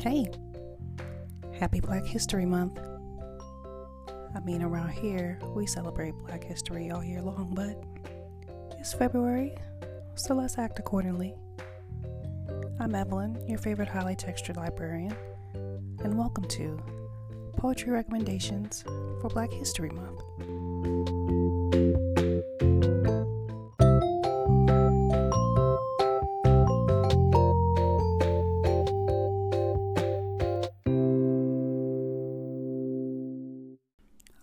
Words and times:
Hey, 0.00 0.30
happy 1.58 1.80
Black 1.80 2.04
History 2.04 2.46
Month. 2.46 2.78
I 4.32 4.38
mean, 4.40 4.62
around 4.62 4.90
here, 4.90 5.40
we 5.56 5.66
celebrate 5.66 6.14
Black 6.24 6.44
History 6.44 6.92
all 6.92 7.02
year 7.02 7.20
long, 7.20 7.52
but 7.52 7.82
it's 8.78 8.94
February, 8.94 9.56
so 10.14 10.34
let's 10.34 10.56
act 10.56 10.78
accordingly. 10.78 11.34
I'm 12.78 12.94
Evelyn, 12.94 13.42
your 13.48 13.58
favorite 13.58 13.88
highly 13.88 14.14
textured 14.14 14.56
librarian, 14.56 15.16
and 16.04 16.16
welcome 16.16 16.44
to 16.44 16.80
Poetry 17.56 17.90
Recommendations 17.90 18.84
for 19.20 19.28
Black 19.30 19.50
History 19.50 19.90
Month. 19.90 21.37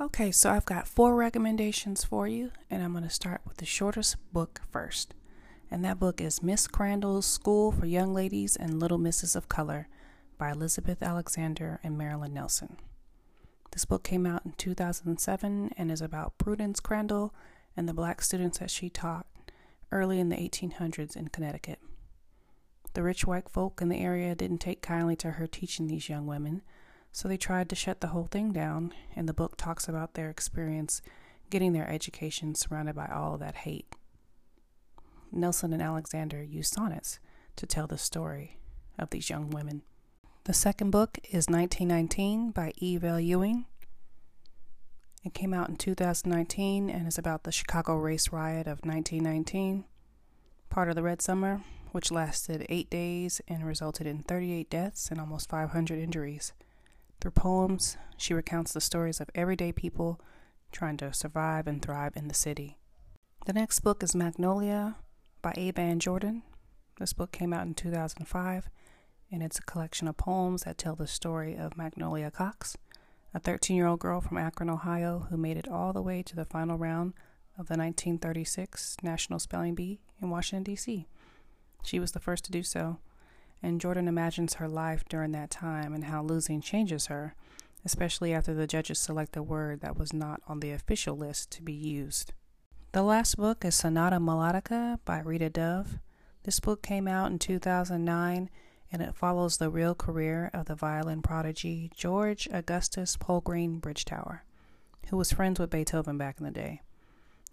Okay, 0.05 0.31
so 0.31 0.51
I've 0.51 0.65
got 0.65 0.87
four 0.87 1.15
recommendations 1.15 2.03
for 2.03 2.27
you, 2.27 2.51
and 2.69 2.83
I'm 2.83 2.91
going 2.91 3.03
to 3.03 3.09
start 3.09 3.41
with 3.43 3.57
the 3.57 3.65
shortest 3.65 4.17
book 4.31 4.61
first. 4.71 5.15
And 5.71 5.83
that 5.83 5.99
book 5.99 6.21
is 6.21 6.43
Miss 6.43 6.67
Crandall's 6.67 7.25
School 7.25 7.71
for 7.71 7.87
Young 7.87 8.13
Ladies 8.13 8.55
and 8.55 8.79
Little 8.79 8.99
Misses 8.99 9.35
of 9.35 9.49
Color 9.49 9.87
by 10.37 10.51
Elizabeth 10.51 11.01
Alexander 11.01 11.79
and 11.83 11.97
Marilyn 11.97 12.35
Nelson. 12.35 12.77
This 13.71 13.85
book 13.85 14.03
came 14.03 14.27
out 14.27 14.45
in 14.45 14.51
2007 14.51 15.71
and 15.75 15.91
is 15.91 16.01
about 16.01 16.37
Prudence 16.37 16.79
Crandall 16.79 17.33
and 17.75 17.89
the 17.89 17.93
black 17.93 18.21
students 18.21 18.59
that 18.59 18.69
she 18.69 18.91
taught 18.91 19.25
early 19.91 20.19
in 20.19 20.29
the 20.29 20.37
1800s 20.37 21.15
in 21.15 21.29
Connecticut. 21.29 21.79
The 22.93 23.01
rich 23.01 23.25
white 23.25 23.49
folk 23.49 23.81
in 23.81 23.89
the 23.89 24.03
area 24.03 24.35
didn't 24.35 24.59
take 24.59 24.83
kindly 24.83 25.15
to 25.15 25.31
her 25.31 25.47
teaching 25.47 25.87
these 25.87 26.09
young 26.09 26.27
women 26.27 26.61
so 27.15 27.29
they 27.29 27.37
tried 27.37 27.69
to 27.69 27.75
shut 27.77 28.01
the 28.01 28.07
whole 28.07 28.25
thing 28.25 28.51
down, 28.51 28.93
and 29.15 29.29
the 29.29 29.33
book 29.33 29.55
talks 29.55 29.87
about 29.87 30.15
their 30.15 30.29
experience 30.29 31.01
getting 31.49 31.71
their 31.71 31.89
education 31.89 32.53
surrounded 32.53 32.93
by 32.93 33.07
all 33.07 33.37
that 33.37 33.55
hate. 33.55 33.87
Nelson 35.31 35.71
and 35.71 35.81
Alexander 35.81 36.43
used 36.43 36.73
sonnets 36.73 37.19
to 37.55 37.65
tell 37.65 37.87
the 37.87 37.97
story 37.97 38.59
of 38.99 39.11
these 39.11 39.29
young 39.29 39.49
women. 39.49 39.83
The 40.43 40.53
second 40.53 40.91
book 40.91 41.17
is 41.23 41.47
1919 41.47 42.51
by 42.51 42.73
Eve 42.79 43.05
L. 43.05 43.21
Ewing. 43.21 43.63
It 45.23 45.33
came 45.33 45.53
out 45.53 45.69
in 45.69 45.77
2019 45.77 46.89
and 46.89 47.07
is 47.07 47.17
about 47.17 47.45
the 47.45 47.51
Chicago 47.53 47.95
race 47.95 48.33
riot 48.33 48.67
of 48.67 48.83
1919, 48.83 49.85
part 50.69 50.89
of 50.89 50.95
the 50.95 51.01
Red 51.01 51.21
Summer, 51.21 51.61
which 51.93 52.11
lasted 52.11 52.65
eight 52.67 52.89
days 52.89 53.39
and 53.47 53.65
resulted 53.65 54.05
in 54.05 54.19
38 54.19 54.69
deaths 54.69 55.09
and 55.09 55.21
almost 55.21 55.47
500 55.47 55.97
injuries. 55.97 56.51
Through 57.19 57.31
poems, 57.31 57.97
she 58.17 58.33
recounts 58.33 58.73
the 58.73 58.81
stories 58.81 59.19
of 59.19 59.29
everyday 59.33 59.71
people 59.71 60.19
trying 60.71 60.97
to 60.97 61.13
survive 61.13 61.67
and 61.67 61.81
thrive 61.81 62.13
in 62.15 62.27
the 62.27 62.33
city. 62.33 62.77
The 63.45 63.53
next 63.53 63.79
book 63.79 64.03
is 64.03 64.13
MacNolia 64.13 64.95
by 65.41 65.53
A. 65.55 65.71
Van 65.71 65.99
Jordan. 65.99 66.43
This 66.99 67.13
book 67.13 67.31
came 67.31 67.53
out 67.53 67.65
in 67.65 67.73
2005, 67.73 68.69
and 69.31 69.43
it's 69.43 69.59
a 69.59 69.63
collection 69.63 70.07
of 70.07 70.17
poems 70.17 70.63
that 70.63 70.77
tell 70.77 70.95
the 70.95 71.07
story 71.07 71.55
of 71.55 71.73
MacNolia 71.73 72.31
Cox, 72.31 72.77
a 73.33 73.39
13 73.39 73.75
year 73.75 73.87
old 73.87 73.99
girl 73.99 74.21
from 74.21 74.37
Akron, 74.37 74.69
Ohio, 74.69 75.27
who 75.29 75.37
made 75.37 75.57
it 75.57 75.67
all 75.67 75.93
the 75.93 76.01
way 76.01 76.23
to 76.23 76.35
the 76.35 76.45
final 76.45 76.77
round 76.77 77.13
of 77.57 77.67
the 77.67 77.77
1936 77.77 78.97
National 79.03 79.39
Spelling 79.39 79.75
Bee 79.75 79.99
in 80.21 80.29
Washington, 80.29 80.63
D.C. 80.63 81.07
She 81.83 81.99
was 81.99 82.11
the 82.11 82.19
first 82.19 82.45
to 82.45 82.51
do 82.51 82.63
so 82.63 82.99
and 83.65 83.81
Jordan 83.81 84.07
imagines 84.07 84.55
her 84.55 84.67
life 84.67 85.03
during 85.09 85.31
that 85.31 85.49
time 85.49 85.93
and 85.93 86.05
how 86.05 86.21
losing 86.21 86.61
changes 86.61 87.07
her, 87.07 87.33
especially 87.83 88.31
after 88.31 88.53
the 88.53 88.67
judges 88.67 88.99
select 88.99 89.35
a 89.35 89.41
word 89.41 89.81
that 89.81 89.97
was 89.97 90.13
not 90.13 90.39
on 90.47 90.59
the 90.59 90.71
official 90.71 91.17
list 91.17 91.49
to 91.49 91.63
be 91.63 91.73
used. 91.73 92.31
The 92.91 93.01
last 93.01 93.37
book 93.37 93.65
is 93.65 93.73
Sonata 93.73 94.17
Mulattica 94.19 94.99
by 95.03 95.19
Rita 95.19 95.49
Dove. 95.49 95.97
This 96.43 96.59
book 96.59 96.83
came 96.83 97.07
out 97.07 97.31
in 97.31 97.39
2009 97.39 98.51
and 98.91 99.01
it 99.01 99.15
follows 99.15 99.57
the 99.57 99.71
real 99.71 99.95
career 99.95 100.51
of 100.53 100.67
the 100.67 100.75
violin 100.75 101.23
prodigy 101.23 101.89
George 101.95 102.47
Augustus 102.51 103.17
Polgreen 103.17 103.81
Bridgetower, 103.81 104.41
who 105.09 105.17
was 105.17 105.31
friends 105.31 105.59
with 105.59 105.71
Beethoven 105.71 106.19
back 106.19 106.35
in 106.37 106.45
the 106.45 106.51
day. 106.51 106.81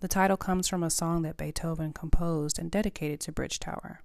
The 0.01 0.09
title 0.09 0.37
comes 0.37 0.69
from 0.69 0.83
a 0.83 0.91
song 0.91 1.23
that 1.23 1.39
Beethoven 1.39 1.95
composed 1.95 2.59
and 2.59 2.71
dedicated 2.71 3.19
to 3.21 3.33
Bridgetower. 3.33 4.01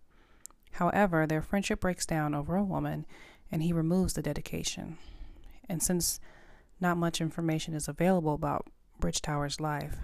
However, 0.78 1.26
their 1.26 1.42
friendship 1.42 1.80
breaks 1.80 2.06
down 2.06 2.36
over 2.36 2.56
a 2.56 2.64
woman 2.64 3.08
and 3.52 3.64
he 3.64 3.74
removes 3.74 4.14
the 4.14 4.22
dedication. 4.22 5.00
And 5.68 5.82
since 5.82 6.20
not 6.80 6.98
much 6.98 7.20
information 7.20 7.74
is 7.74 7.88
available 7.88 8.36
about 8.36 8.68
Bridgetower's 9.00 9.60
life, 9.60 9.98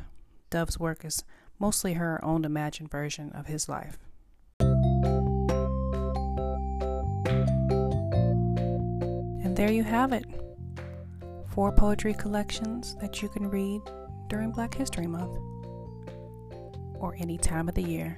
Dove's 0.50 0.79
work 0.79 1.06
is 1.06 1.23
mostly 1.59 1.94
her 1.94 2.19
own 2.25 2.44
imagined 2.44 2.89
version 2.89 3.31
of 3.34 3.45
his 3.45 3.69
life. 3.69 4.00
And 9.44 9.55
there 9.55 9.72
you 9.72 9.84
have 9.84 10.11
it 10.11 10.25
four 11.51 11.72
poetry 11.72 12.16
collections 12.16 12.95
that 13.00 13.22
you 13.22 13.29
can 13.29 13.47
read 13.47 13.79
during 14.28 14.50
Black 14.50 14.73
History 14.73 15.05
Month 15.05 15.38
or 16.95 17.16
any 17.19 17.38
time 17.38 17.69
of 17.69 17.75
the 17.75 17.84
year. 17.84 18.17